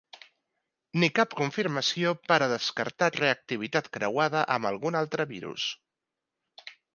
Ni 1.01 1.09
cap 1.17 1.33
confirmació 1.41 2.13
per 2.29 2.37
a 2.45 2.47
descartar 2.53 3.09
reactivitat 3.17 3.91
creuada 3.99 4.43
amb 4.57 4.71
algun 4.71 4.99
altre 5.03 5.29
virus. 5.35 5.69